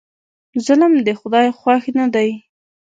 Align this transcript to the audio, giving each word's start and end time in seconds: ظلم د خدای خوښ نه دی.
ظلم 0.65 0.93
د 1.07 1.09
خدای 1.19 1.47
خوښ 1.59 1.83
نه 1.97 2.05
دی. 2.13 2.29